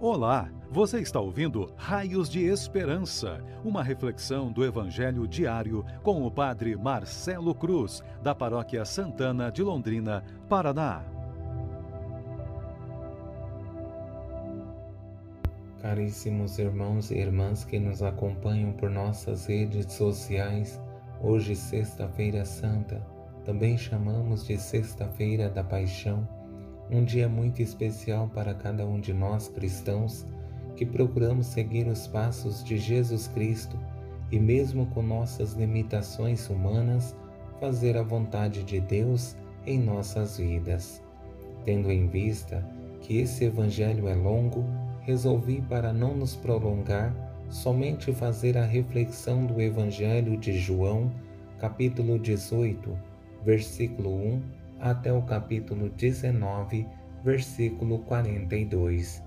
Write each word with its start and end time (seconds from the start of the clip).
Olá, 0.00 0.48
você 0.70 1.00
está 1.00 1.18
ouvindo 1.18 1.72
Raios 1.76 2.28
de 2.28 2.44
Esperança, 2.44 3.44
uma 3.64 3.82
reflexão 3.82 4.52
do 4.52 4.64
Evangelho 4.64 5.26
diário 5.26 5.84
com 6.04 6.24
o 6.24 6.30
Padre 6.30 6.76
Marcelo 6.76 7.52
Cruz, 7.52 8.00
da 8.22 8.32
Paróquia 8.32 8.84
Santana 8.84 9.50
de 9.50 9.60
Londrina, 9.60 10.22
Paraná. 10.48 11.02
Caríssimos 15.82 16.60
irmãos 16.60 17.10
e 17.10 17.18
irmãs 17.18 17.64
que 17.64 17.80
nos 17.80 18.00
acompanham 18.00 18.70
por 18.74 18.90
nossas 18.90 19.46
redes 19.46 19.92
sociais, 19.92 20.80
hoje, 21.20 21.56
Sexta-feira 21.56 22.44
Santa, 22.44 23.04
também 23.44 23.76
chamamos 23.76 24.46
de 24.46 24.58
Sexta-feira 24.58 25.50
da 25.50 25.64
Paixão 25.64 26.37
um 26.90 27.04
dia 27.04 27.28
muito 27.28 27.60
especial 27.60 28.30
para 28.34 28.54
cada 28.54 28.86
um 28.86 28.98
de 29.00 29.12
nós 29.12 29.48
cristãos 29.48 30.26
que 30.76 30.86
procuramos 30.86 31.46
seguir 31.46 31.86
os 31.86 32.06
passos 32.06 32.62
de 32.62 32.78
Jesus 32.78 33.28
Cristo 33.28 33.78
e, 34.30 34.38
mesmo 34.38 34.86
com 34.86 35.02
nossas 35.02 35.54
limitações 35.54 36.48
humanas, 36.48 37.16
fazer 37.60 37.96
a 37.96 38.02
vontade 38.02 38.62
de 38.62 38.80
Deus 38.80 39.36
em 39.66 39.78
nossas 39.78 40.38
vidas. 40.38 41.02
Tendo 41.64 41.90
em 41.90 42.06
vista 42.06 42.64
que 43.00 43.18
esse 43.18 43.44
Evangelho 43.44 44.08
é 44.08 44.14
longo, 44.14 44.64
resolvi, 45.00 45.60
para 45.62 45.92
não 45.92 46.16
nos 46.16 46.36
prolongar, 46.36 47.14
somente 47.50 48.12
fazer 48.12 48.56
a 48.56 48.64
reflexão 48.64 49.46
do 49.46 49.60
Evangelho 49.60 50.36
de 50.36 50.58
João, 50.58 51.10
capítulo 51.58 52.18
18, 52.18 52.96
versículo 53.44 54.14
1 54.14 54.57
até 54.80 55.12
o 55.12 55.22
capítulo 55.22 55.88
19, 55.90 56.86
versículo 57.24 57.98
42. 58.00 59.22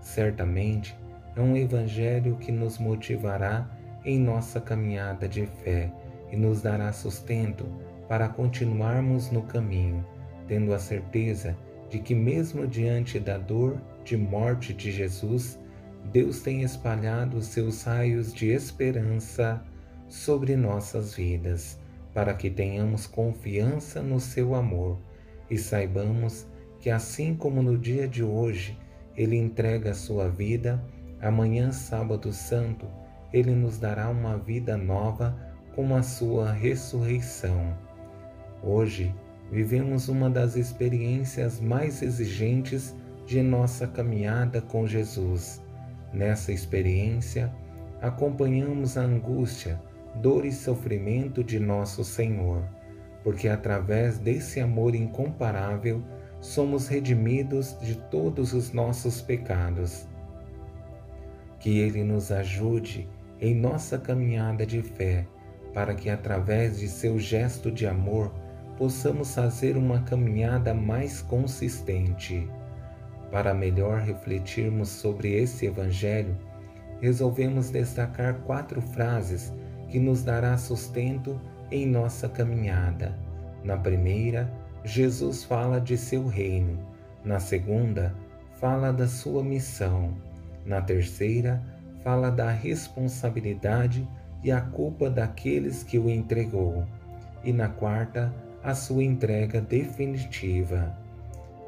Certamente 0.00 0.96
é 1.36 1.40
um 1.40 1.56
evangelho 1.56 2.36
que 2.36 2.52
nos 2.52 2.78
motivará 2.78 3.68
em 4.04 4.18
nossa 4.18 4.60
caminhada 4.60 5.28
de 5.28 5.46
fé 5.46 5.92
e 6.30 6.36
nos 6.36 6.62
dará 6.62 6.92
sustento 6.92 7.66
para 8.08 8.28
continuarmos 8.28 9.30
no 9.30 9.42
caminho, 9.42 10.04
tendo 10.46 10.74
a 10.74 10.78
certeza 10.78 11.56
de 11.88 11.98
que, 11.98 12.14
mesmo 12.14 12.66
diante 12.66 13.18
da 13.18 13.38
dor 13.38 13.80
de 14.04 14.16
morte 14.16 14.72
de 14.72 14.90
Jesus, 14.90 15.58
Deus 16.12 16.40
tem 16.40 16.62
espalhado 16.62 17.42
seus 17.42 17.82
raios 17.82 18.32
de 18.32 18.48
esperança 18.48 19.62
sobre 20.08 20.56
nossas 20.56 21.14
vidas 21.14 21.79
para 22.12 22.34
que 22.34 22.50
tenhamos 22.50 23.06
confiança 23.06 24.02
no 24.02 24.18
seu 24.18 24.54
amor 24.54 24.98
e 25.48 25.58
saibamos 25.58 26.46
que, 26.80 26.90
assim 26.90 27.34
como 27.34 27.62
no 27.62 27.76
dia 27.76 28.08
de 28.08 28.22
hoje 28.22 28.78
ele 29.16 29.36
entrega 29.36 29.90
a 29.90 29.94
sua 29.94 30.28
vida, 30.28 30.82
amanhã, 31.20 31.72
Sábado 31.72 32.32
Santo, 32.32 32.86
ele 33.32 33.54
nos 33.54 33.78
dará 33.78 34.08
uma 34.08 34.36
vida 34.36 34.76
nova 34.76 35.36
com 35.74 35.94
a 35.94 36.02
sua 36.02 36.52
ressurreição. 36.52 37.76
Hoje, 38.62 39.14
vivemos 39.50 40.08
uma 40.08 40.30
das 40.30 40.56
experiências 40.56 41.60
mais 41.60 42.02
exigentes 42.02 42.94
de 43.26 43.42
nossa 43.42 43.86
caminhada 43.86 44.60
com 44.60 44.86
Jesus. 44.86 45.62
Nessa 46.12 46.52
experiência, 46.52 47.52
acompanhamos 48.00 48.96
a 48.96 49.02
angústia 49.02 49.80
dor 50.14 50.44
e 50.44 50.52
sofrimento 50.52 51.42
de 51.42 51.58
nosso 51.58 52.04
Senhor, 52.04 52.62
porque 53.22 53.48
através 53.48 54.18
desse 54.18 54.60
amor 54.60 54.94
incomparável 54.94 56.02
somos 56.40 56.88
redimidos 56.88 57.76
de 57.80 57.94
todos 57.94 58.52
os 58.52 58.72
nossos 58.72 59.20
pecados. 59.20 60.08
Que 61.58 61.78
Ele 61.78 62.02
nos 62.02 62.32
ajude 62.32 63.08
em 63.40 63.54
nossa 63.54 63.98
caminhada 63.98 64.66
de 64.66 64.82
fé, 64.82 65.26
para 65.72 65.94
que 65.94 66.10
através 66.10 66.78
de 66.78 66.88
seu 66.88 67.18
gesto 67.18 67.70
de 67.70 67.86
amor 67.86 68.32
possamos 68.76 69.34
fazer 69.34 69.76
uma 69.76 70.00
caminhada 70.02 70.72
mais 70.74 71.20
consistente. 71.20 72.48
Para 73.30 73.54
melhor 73.54 74.00
refletirmos 74.00 74.88
sobre 74.88 75.34
esse 75.34 75.66
Evangelho, 75.66 76.36
resolvemos 77.00 77.70
destacar 77.70 78.40
quatro 78.40 78.80
frases 78.80 79.52
que 79.90 79.98
nos 79.98 80.22
dará 80.22 80.56
sustento 80.56 81.40
em 81.70 81.86
nossa 81.86 82.28
caminhada. 82.28 83.14
Na 83.62 83.76
primeira, 83.76 84.50
Jesus 84.84 85.44
fala 85.44 85.80
de 85.80 85.98
seu 85.98 86.26
reino. 86.26 86.78
Na 87.24 87.38
segunda, 87.38 88.14
fala 88.54 88.92
da 88.92 89.06
sua 89.06 89.42
missão. 89.42 90.14
Na 90.64 90.80
terceira, 90.80 91.62
fala 92.02 92.30
da 92.30 92.50
responsabilidade 92.50 94.08
e 94.42 94.50
a 94.50 94.60
culpa 94.60 95.10
daqueles 95.10 95.82
que 95.82 95.98
o 95.98 96.08
entregou. 96.08 96.84
E 97.44 97.52
na 97.52 97.68
quarta, 97.68 98.32
a 98.62 98.74
sua 98.74 99.02
entrega 99.02 99.60
definitiva. 99.60 100.96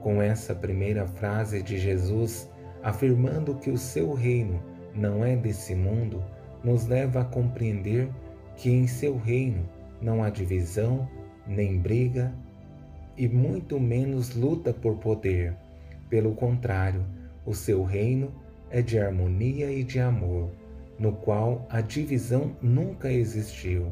Com 0.00 0.22
essa 0.22 0.54
primeira 0.54 1.06
frase 1.06 1.62
de 1.62 1.78
Jesus, 1.78 2.48
afirmando 2.82 3.54
que 3.54 3.70
o 3.70 3.78
seu 3.78 4.12
reino 4.12 4.60
não 4.94 5.24
é 5.24 5.36
desse 5.36 5.74
mundo, 5.74 6.22
nos 6.62 6.86
leva 6.86 7.20
a 7.20 7.24
compreender 7.24 8.08
que 8.56 8.70
em 8.70 8.86
seu 8.86 9.16
reino 9.16 9.68
não 10.00 10.22
há 10.22 10.30
divisão, 10.30 11.08
nem 11.46 11.78
briga 11.78 12.32
e 13.16 13.28
muito 13.28 13.78
menos 13.80 14.34
luta 14.34 14.72
por 14.72 14.96
poder. 14.96 15.54
Pelo 16.08 16.34
contrário, 16.34 17.04
o 17.44 17.54
seu 17.54 17.82
reino 17.82 18.32
é 18.70 18.82
de 18.82 18.98
harmonia 18.98 19.70
e 19.70 19.82
de 19.82 19.98
amor, 19.98 20.50
no 20.98 21.12
qual 21.12 21.66
a 21.70 21.80
divisão 21.80 22.56
nunca 22.60 23.10
existiu. 23.10 23.86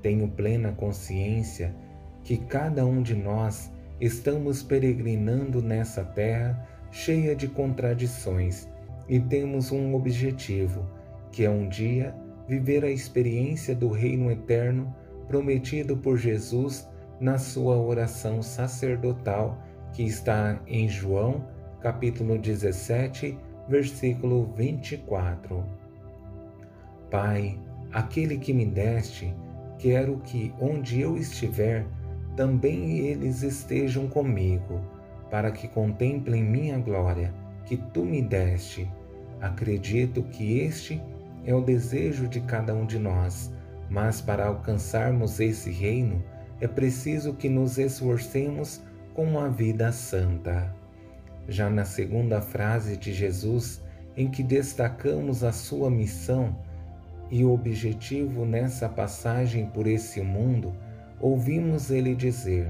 Tenho 0.00 0.28
plena 0.28 0.72
consciência 0.72 1.74
que 2.24 2.36
cada 2.36 2.84
um 2.84 3.02
de 3.02 3.14
nós 3.14 3.70
estamos 4.00 4.62
peregrinando 4.62 5.62
nessa 5.62 6.04
terra 6.04 6.68
cheia 6.90 7.34
de 7.34 7.48
contradições 7.48 8.68
e 9.08 9.18
temos 9.18 9.72
um 9.72 9.94
objetivo 9.94 10.84
que 11.32 11.44
é 11.44 11.50
um 11.50 11.66
dia 11.66 12.14
viver 12.46 12.84
a 12.84 12.90
experiência 12.90 13.74
do 13.74 13.88
reino 13.88 14.30
eterno 14.30 14.94
prometido 15.26 15.96
por 15.96 16.18
Jesus 16.18 16.88
na 17.18 17.38
sua 17.38 17.76
oração 17.76 18.42
sacerdotal 18.42 19.58
que 19.92 20.02
está 20.02 20.60
em 20.66 20.88
João, 20.88 21.46
capítulo 21.80 22.38
17, 22.38 23.38
versículo 23.68 24.52
24. 24.54 25.64
Pai, 27.10 27.58
aquele 27.92 28.38
que 28.38 28.52
me 28.52 28.66
deste, 28.66 29.34
quero 29.78 30.18
que 30.18 30.52
onde 30.60 31.00
eu 31.00 31.16
estiver, 31.16 31.86
também 32.36 33.00
eles 33.00 33.42
estejam 33.42 34.06
comigo, 34.08 34.80
para 35.30 35.50
que 35.50 35.68
contemplem 35.68 36.42
minha 36.42 36.78
glória, 36.78 37.32
que 37.66 37.76
tu 37.76 38.04
me 38.04 38.22
deste 38.22 38.88
Acredito 39.42 40.22
que 40.22 40.60
este 40.60 41.02
é 41.44 41.54
o 41.54 41.60
desejo 41.60 42.28
de 42.28 42.40
cada 42.40 42.74
um 42.74 42.86
de 42.86 42.98
nós, 42.98 43.52
mas 43.90 44.20
para 44.20 44.46
alcançarmos 44.46 45.40
esse 45.40 45.70
reino 45.70 46.22
é 46.60 46.68
preciso 46.68 47.34
que 47.34 47.48
nos 47.48 47.78
esforcemos 47.78 48.80
com 49.14 49.24
uma 49.24 49.48
vida 49.48 49.90
santa. 49.90 50.72
Já 51.48 51.68
na 51.68 51.84
segunda 51.84 52.40
frase 52.40 52.96
de 52.96 53.12
Jesus, 53.12 53.82
em 54.16 54.30
que 54.30 54.42
destacamos 54.42 55.42
a 55.42 55.52
sua 55.52 55.90
missão 55.90 56.56
e 57.30 57.44
o 57.44 57.52
objetivo 57.52 58.44
nessa 58.44 58.88
passagem 58.88 59.66
por 59.66 59.86
esse 59.86 60.20
mundo, 60.20 60.72
ouvimos 61.20 61.90
ele 61.90 62.14
dizer: 62.14 62.68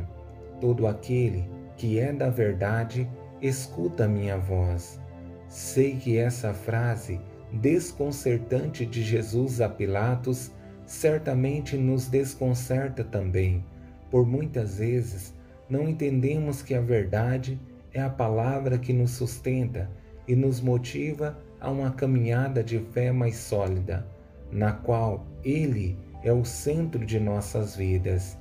Todo 0.60 0.86
aquele 0.86 1.44
que 1.76 1.98
é 1.98 2.12
da 2.12 2.30
verdade, 2.30 3.08
escuta 3.40 4.08
minha 4.08 4.38
voz. 4.38 5.00
Sei 5.48 5.96
que 5.96 6.16
essa 6.16 6.54
frase 6.54 7.20
desconcertante 7.52 8.86
de 8.86 9.02
Jesus 9.02 9.60
a 9.60 9.68
Pilatos 9.68 10.50
certamente 10.86 11.76
nos 11.76 12.08
desconcerta 12.08 13.04
também, 13.04 13.64
por 14.10 14.26
muitas 14.26 14.78
vezes 14.78 15.34
não 15.68 15.88
entendemos 15.88 16.62
que 16.62 16.74
a 16.74 16.80
verdade 16.80 17.58
é 17.94 18.00
a 18.00 18.10
palavra 18.10 18.78
que 18.78 18.92
nos 18.92 19.12
sustenta 19.12 19.90
e 20.26 20.34
nos 20.34 20.60
motiva 20.60 21.38
a 21.60 21.70
uma 21.70 21.90
caminhada 21.90 22.62
de 22.62 22.78
fé 22.92 23.12
mais 23.12 23.36
sólida, 23.36 24.06
na 24.50 24.72
qual 24.72 25.26
Ele 25.44 25.96
é 26.22 26.32
o 26.32 26.44
centro 26.44 27.04
de 27.04 27.18
nossas 27.20 27.76
vidas. 27.76 28.36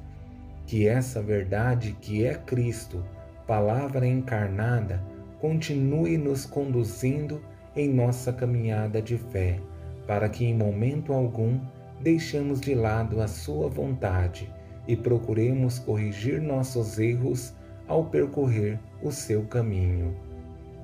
Que 0.65 0.87
essa 0.87 1.21
verdade 1.21 1.95
que 2.01 2.25
é 2.25 2.35
Cristo, 2.35 3.03
palavra 3.47 4.05
encarnada, 4.07 5.01
continue 5.39 6.17
nos 6.17 6.45
conduzindo 6.45 7.41
em 7.75 7.89
nossa 7.89 8.33
caminhada 8.33 9.01
de 9.01 9.18
fé, 9.18 9.59
para 10.07 10.27
que 10.29 10.45
em 10.45 10.56
momento 10.56 11.13
algum 11.13 11.59
deixemos 12.01 12.59
de 12.59 12.75
lado 12.75 13.21
a 13.21 13.27
Sua 13.27 13.69
vontade 13.69 14.51
e 14.88 14.95
procuremos 14.95 15.79
corrigir 15.79 16.41
nossos 16.41 17.00
erros 17.00 17.53
ao 17.88 18.06
percorrer 18.06 18.79
o 19.01 19.12
seu 19.12 19.44
caminho. 19.44 20.15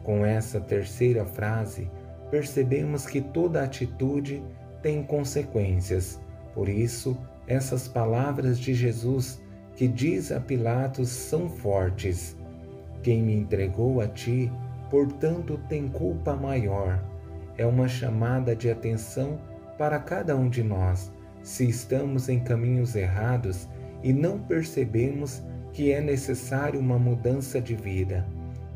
Com 0.03 0.25
essa 0.25 0.59
terceira 0.59 1.25
frase, 1.25 1.89
percebemos 2.29 3.05
que 3.05 3.21
toda 3.21 3.63
atitude 3.63 4.43
tem 4.81 5.03
consequências. 5.03 6.19
Por 6.53 6.69
isso, 6.69 7.17
essas 7.47 7.87
palavras 7.87 8.59
de 8.59 8.73
Jesus 8.73 9.41
que 9.75 9.87
diz 9.87 10.31
a 10.31 10.39
Pilatos 10.39 11.09
são 11.09 11.49
fortes. 11.49 12.35
Quem 13.03 13.21
me 13.21 13.35
entregou 13.35 14.01
a 14.01 14.07
ti, 14.07 14.51
portanto, 14.89 15.59
tem 15.69 15.87
culpa 15.87 16.35
maior. 16.35 17.03
É 17.57 17.65
uma 17.65 17.87
chamada 17.87 18.55
de 18.55 18.69
atenção 18.69 19.39
para 19.77 19.99
cada 19.99 20.35
um 20.35 20.49
de 20.49 20.63
nós, 20.63 21.11
se 21.41 21.67
estamos 21.67 22.29
em 22.29 22.39
caminhos 22.39 22.95
errados 22.95 23.67
e 24.03 24.13
não 24.13 24.39
percebemos 24.39 25.43
que 25.73 25.91
é 25.91 26.01
necessário 26.01 26.79
uma 26.79 26.97
mudança 26.97 27.61
de 27.61 27.75
vida. 27.75 28.27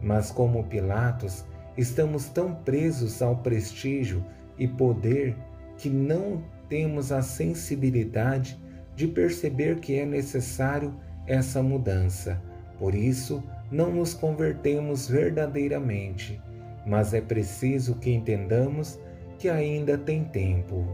Mas, 0.01 0.31
como 0.31 0.63
Pilatos, 0.63 1.45
estamos 1.77 2.29
tão 2.29 2.55
presos 2.55 3.21
ao 3.21 3.37
prestígio 3.37 4.23
e 4.57 4.67
poder 4.67 5.35
que 5.77 5.89
não 5.89 6.43
temos 6.69 7.11
a 7.11 7.21
sensibilidade 7.21 8.59
de 8.95 9.07
perceber 9.07 9.79
que 9.79 9.99
é 9.99 10.05
necessário 10.05 10.93
essa 11.25 11.61
mudança. 11.61 12.41
Por 12.81 12.95
isso, 12.95 13.43
não 13.71 13.91
nos 13.91 14.15
convertemos 14.15 15.07
verdadeiramente, 15.07 16.41
mas 16.83 17.13
é 17.13 17.21
preciso 17.21 17.93
que 17.93 18.09
entendamos 18.09 18.99
que 19.37 19.47
ainda 19.47 19.99
tem 19.99 20.23
tempo. 20.23 20.87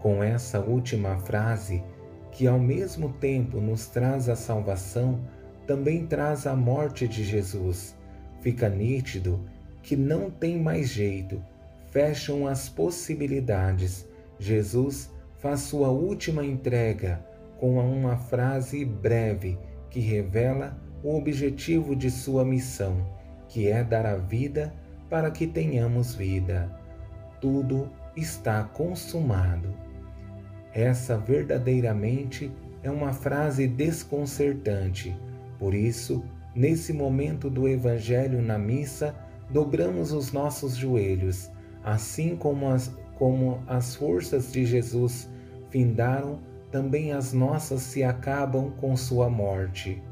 Com 0.00 0.24
essa 0.24 0.58
última 0.58 1.18
frase, 1.18 1.84
que 2.32 2.46
ao 2.46 2.58
mesmo 2.58 3.12
tempo 3.20 3.60
nos 3.60 3.88
traz 3.88 4.30
a 4.30 4.34
salvação, 4.34 5.20
também 5.66 6.06
traz 6.06 6.46
a 6.46 6.56
morte 6.56 7.06
de 7.06 7.22
Jesus. 7.22 7.94
Fica 8.40 8.66
nítido 8.66 9.44
que 9.82 9.94
não 9.94 10.30
tem 10.30 10.58
mais 10.58 10.88
jeito, 10.88 11.44
fecham 11.90 12.46
as 12.46 12.66
possibilidades. 12.66 14.08
Jesus 14.38 15.12
faz 15.36 15.60
sua 15.60 15.90
última 15.90 16.42
entrega 16.46 17.22
com 17.58 17.78
uma 17.78 18.16
frase 18.16 18.86
breve 18.86 19.58
que 19.90 20.00
revela 20.00 20.78
o 21.02 21.16
objetivo 21.16 21.96
de 21.96 22.10
sua 22.10 22.44
missão, 22.44 23.04
que 23.48 23.68
é 23.68 23.82
dar 23.82 24.06
a 24.06 24.16
vida 24.16 24.72
para 25.08 25.30
que 25.30 25.46
tenhamos 25.46 26.14
vida. 26.14 26.70
Tudo 27.40 27.90
está 28.16 28.62
consumado. 28.64 29.74
Essa 30.72 31.18
verdadeiramente 31.18 32.50
é 32.82 32.90
uma 32.90 33.12
frase 33.12 33.66
desconcertante. 33.66 35.16
Por 35.58 35.74
isso, 35.74 36.22
nesse 36.54 36.92
momento 36.92 37.50
do 37.50 37.68
Evangelho 37.68 38.40
na 38.40 38.58
missa, 38.58 39.14
dobramos 39.50 40.12
os 40.12 40.32
nossos 40.32 40.76
joelhos, 40.76 41.50
assim 41.82 42.36
como 42.36 42.68
as, 42.68 42.94
como 43.16 43.62
as 43.66 43.94
forças 43.94 44.52
de 44.52 44.64
Jesus 44.64 45.28
findaram, 45.70 46.40
também 46.70 47.12
as 47.12 47.32
nossas 47.32 47.82
se 47.82 48.02
acabam 48.02 48.70
com 48.72 48.96
sua 48.96 49.28
morte. 49.28 50.02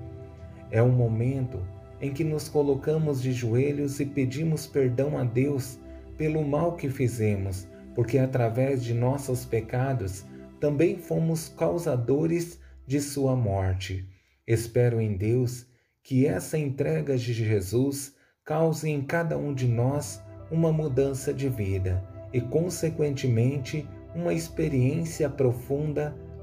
É 0.70 0.82
um 0.82 0.92
momento 0.92 1.60
em 2.00 2.12
que 2.12 2.24
nos 2.24 2.48
colocamos 2.48 3.22
de 3.22 3.32
joelhos 3.32 4.00
e 4.00 4.06
pedimos 4.06 4.66
perdão 4.66 5.16
a 5.18 5.24
Deus 5.24 5.78
pelo 6.16 6.44
mal 6.44 6.76
que 6.76 6.88
fizemos, 6.88 7.66
porque 7.94 8.18
através 8.18 8.82
de 8.82 8.94
nossos 8.94 9.44
pecados 9.44 10.24
também 10.60 10.98
fomos 10.98 11.48
causadores 11.48 12.60
de 12.86 13.00
sua 13.00 13.36
morte. 13.36 14.08
Espero 14.46 15.00
em 15.00 15.16
Deus 15.16 15.66
que 16.02 16.26
essa 16.26 16.58
entrega 16.58 17.16
de 17.16 17.32
Jesus 17.32 18.14
cause 18.44 18.88
em 18.88 19.02
cada 19.02 19.36
um 19.36 19.52
de 19.52 19.68
nós 19.68 20.22
uma 20.50 20.72
mudança 20.72 21.34
de 21.34 21.48
vida 21.48 22.02
e, 22.32 22.40
consequentemente, 22.40 23.86
uma 24.14 24.32
experiência 24.32 25.28
profunda 25.28 26.16